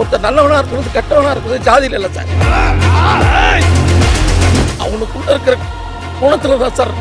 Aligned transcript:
ஒருத்தர் 0.00 0.24
நல்லவனா 0.26 0.58
இருக்கிறது 0.58 0.90
கெட்டவனா 0.94 1.30
இருக்கிறது 1.30 1.66
ஜாதியில் 1.66 1.96
இல்லை 1.98 2.10
சார். 2.10 2.30
அவனுக்குள்ள 4.84 5.28
இருக்கிற 5.28 5.54
குணத்துல 6.20 6.58
தான் 6.58 6.74
சார். 6.74 6.92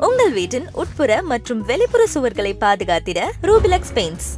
உங்கள் 0.00 0.32
வீட்டின் 0.32 0.68
உட்புற 0.74 1.12
மற்றும் 1.24 1.60
வெளிப்புற 1.64 2.02
சுவர்களை 2.14 2.52
பாதுகாத்திட 2.60 3.20
ரூபிலக்ஸ் 3.42 3.94
பெயிண்ட்ஸ் 3.94 4.30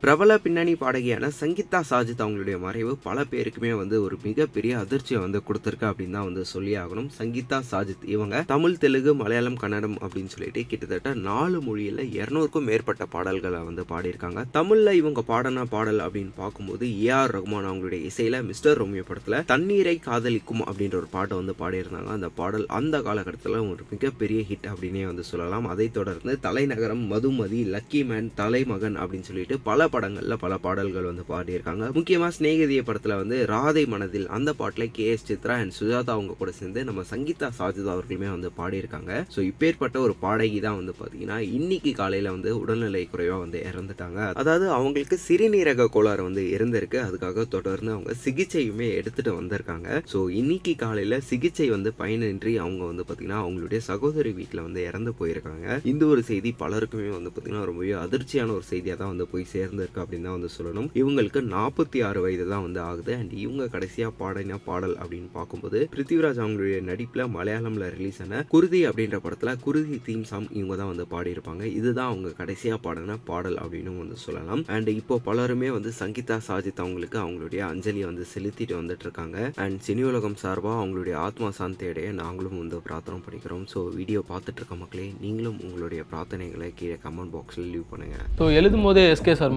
பிரபல 0.00 0.38
பின்னணி 0.38 0.72
பாடகியான 0.72 1.28
சங்கீதா 1.40 1.78
சாஜித் 1.90 2.20
அவங்களுடைய 2.24 2.58
மறைவு 2.58 2.96
பல 2.96 3.22
பேருக்குமே 3.30 3.76
வந்து 3.76 4.02
ஒரு 4.02 4.16
மிகப்பெரிய 4.22 4.78
அதிர்ச்சியை 4.78 5.22
வந்து 5.22 5.40
கொடுத்துருக்கு 5.46 5.86
அப்படின்னு 5.88 6.10
தான் 6.10 6.24
வந்து 6.24 6.44
சொல்லி 6.44 6.76
ஆகணும். 6.76 7.08
சங்கீதா 7.18 7.58
சாஜித் 7.70 8.04
இவங்க 8.04 8.42
தமிழ் 8.46 8.76
தெலுங்கு 8.76 9.14
மலையாளம் 9.14 9.56
கன்னடம் 9.56 9.96
அப்படின்னு 9.98 10.26
சொல்லிட்டு 10.26 10.66
கிட்டத்தட்ட 10.66 11.14
நாலு 11.14 11.60
மொழியில் 11.60 12.02
இரநூறுக்கும் 12.18 12.66
மேற்பட்ட 12.70 13.06
பாடல்களை 13.06 13.60
வந்து 13.60 13.84
பாடியிருக்காங்க. 13.88 14.44
தமிழ்ல 14.54 14.92
இவங்க 14.92 15.22
பாடின 15.22 15.64
பாடல் 15.64 15.98
அப்படின்னு 15.98 16.30
பார்க்கும்போது 16.36 17.04
ஏ 17.04 17.08
ஆர் 17.08 17.34
ரகுமான் 17.38 17.68
அவங்களுடைய 17.70 18.10
இசையில 18.10 18.42
மிஸ்டர் 18.44 18.76
ரோமியோ 18.76 19.04
படத்துல 19.08 19.44
தண்ணீரை 19.44 19.96
காதலிக்கும் 19.98 20.62
அப்படின்ற 20.64 20.94
ஒரு 20.94 21.10
பாட்டை 21.10 21.40
வந்து 21.40 21.56
பாடியிருந்தாங்க. 21.62 22.12
அந்த 22.18 22.28
பாடல் 22.28 22.66
அந்த 22.80 23.02
காலகட்டத்தில் 23.02 23.58
ஒரு 23.72 23.84
மிகப்பெரிய 23.90 24.42
ஹிட் 24.52 24.70
அப்படின்னே 24.74 25.06
வந்து 25.06 25.24
சொல்லலாம். 25.24 25.66
அதைத் 25.66 25.94
தொடர்ந்து 25.94 26.40
தலைநகரம் 26.40 27.04
மதுமதி 27.12 27.64
லக்கி 27.76 28.04
மேன் 28.06 28.32
தலைமகன் 28.34 28.96
அப்படின்னு 28.96 29.30
சொல்லிட்டு 29.32 29.58
பல 29.58 29.84
படங்களில் 29.94 30.40
பல 30.44 30.54
பாடல்கள் 30.66 31.08
வந்து 31.10 31.24
பாடியிருக்காங்க. 31.32 31.84
முக்கியமாக 31.98 32.32
சிநேகிதிய 32.36 32.82
படத்தில் 32.88 33.16
வந்து 33.22 33.36
ராதை 33.52 33.84
மனதில் 33.94 34.26
அந்த 34.36 34.50
பாட்டில் 34.60 34.92
K 34.96 35.06
S 35.14 35.26
Chithra 35.30 35.54
and 35.62 35.74
Sujatha 35.78 36.14
அவங்க 36.16 36.36
கூட 36.40 36.50
சேர்ந்து 36.60 36.82
நம்ம 36.88 37.04
சங்கீதா 37.12 37.48
சாஜிதா 37.58 37.92
அவர்களுமே 37.94 38.28
வந்து 38.34 38.50
பாடியிருக்காங்க. 38.60 39.12
ஸோ 39.34 39.40
இப்பேற்பட்ட 39.50 39.96
ஒரு 40.06 40.16
பாடகி 40.24 40.60
தான் 40.66 40.78
வந்து 40.80 40.94
பார்த்தீங்கன்னா 41.00 41.38
இன்னைக்கு 41.58 41.92
காலையில் 42.00 42.30
வந்து 42.36 42.52
உடல்நிலை 42.62 43.02
குறைவாக 43.12 43.40
வந்து 43.44 43.60
இறந்துட்டாங்க. 43.70 44.20
அதாவது 44.42 44.66
அவங்களுக்கு 44.78 45.18
சிறுநீரக 45.26 45.88
கோளாறு 45.96 46.22
வந்து 46.28 46.44
இருந்திருக்கு. 46.56 47.00
அதுக்காக 47.08 47.46
தொடர்ந்து 47.56 47.92
அவங்க 47.96 48.12
சிகிச்சையுமே 48.24 48.88
எடுத்துகிட்டு 49.00 49.34
வந்திருக்காங்க. 49.40 49.88
ஸோ 50.12 50.20
இன்னைக்கு 50.40 50.74
காலையில் 50.84 51.18
சிகிச்சை 51.30 51.68
வந்து 51.76 51.92
பயனின்றி 52.02 52.54
அவங்க 52.64 52.82
வந்து 52.90 53.04
பார்த்தீங்கன்னா 53.06 53.40
அவங்களுடைய 53.44 53.80
சகோதரி 53.90 54.32
வீட்டில் 54.40 54.64
வந்து 54.66 54.80
இறந்து 54.88 55.12
போயிருக்காங்க. 55.20 55.66
இந்த 55.92 56.02
ஒரு 56.12 56.22
செய்தி 56.30 56.50
பலருக்குமே 56.62 57.10
வந்து 57.16 57.30
பார்த்தீங்கன்னா 57.32 57.64
ரொம்பவே 57.70 57.92
அதிர்ச்சியான 58.04 58.54
ஒரு 58.58 58.66
செய்தியாக 58.72 58.98
தான் 59.02 59.12
வந்து 59.12 59.26
போய் 59.32 59.44
சேர்ந்திருக்கு 59.76 60.02
அப்படின்னு 60.02 60.26
தான் 60.28 60.36
வந்து 60.38 60.50
சொல்லணும். 60.56 60.88
இவங்களுக்கு 61.00 61.40
நாற்பத்தி 61.54 61.98
ஆறு 62.08 62.18
வயது 62.24 62.44
தான் 62.52 62.64
வந்து 62.66 62.80
ஆகுது. 62.88 63.12
அண்ட் 63.20 63.32
இவங்க 63.44 63.64
கடைசியாக 63.74 64.12
பாடின 64.20 64.58
பாடல் 64.68 64.96
அப்படின்னு 65.02 65.28
பார்க்கும்போது 65.38 65.78
பிருத்திவிராஜ் 65.94 66.40
அவங்களுடைய 66.44 66.78
நடிப்பில் 66.90 67.24
மலையாளமில் 67.36 67.86
ரிலீஸ் 67.96 68.20
ஆன 68.24 68.42
குருதி 68.54 68.80
அப்படின்ற 68.88 69.18
படத்தில் 69.24 69.60
குருதி 69.66 69.96
தீம் 70.06 70.24
சாங் 70.30 70.48
இவங்க 70.58 70.76
தான் 70.80 70.90
வந்து 70.92 71.06
பாடியிருப்பாங்க. 71.14 71.64
இதுதான் 71.78 72.10
அவங்க 72.12 72.32
கடைசியாக 72.40 72.78
பாடின 72.86 73.18
பாடல் 73.30 73.58
அப்படின்னு 73.64 73.94
வந்து 74.02 74.18
சொல்லலாம். 74.26 74.62
அண்ட் 74.76 74.90
இப்போ 75.00 75.18
பலருமே 75.28 75.70
வந்து 75.76 75.92
சங்கீதா 76.00 76.38
சாஜித் 76.48 76.82
அவங்களுக்கு 76.84 77.18
அவங்களுடைய 77.24 77.62
அஞ்சலியை 77.72 78.06
வந்து 78.10 78.26
செலுத்திட்டு 78.34 78.76
வந்துட்டு 78.80 79.06
இருக்காங்க 79.08 79.38
அண்ட் 79.64 79.78
சினி 79.88 80.04
உலகம் 80.10 80.38
சார்பாக 80.44 80.80
அவங்களுடைய 80.82 81.16
ஆத்மா 81.26 81.50
சாந்தியடைய 81.60 82.08
நாங்களும் 82.22 82.58
வந்து 82.62 82.78
பிரார்த்தனை 82.88 83.20
பண்ணிக்கிறோம். 83.26 83.64
ஸோ 83.74 83.78
வீடியோ 83.98 84.22
பார்த்துட்டு 84.32 84.60
இருக்க 84.60 84.76
மக்களே 84.82 85.08
நீங்களும் 85.24 85.60
உங்களுடைய 85.66 86.02
பிரார்த்தனைகளை 86.10 86.70
கீழே 86.80 86.96
கமெண்ட் 87.04 87.34
பாக்ஸில் 87.36 87.70
லீவ் 87.74 87.90
பண்ணுங்க. 87.92 88.18
ஸோ 88.40 88.44
எழுதும் 88.58 88.84
போதே 88.86 89.04
எஸ்கே 89.14 89.34
சார் 89.40 89.56